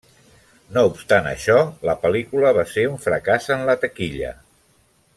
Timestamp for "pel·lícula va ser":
2.05-2.89